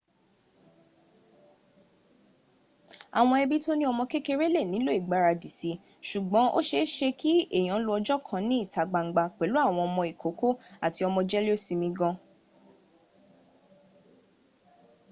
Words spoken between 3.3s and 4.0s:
ebi to ni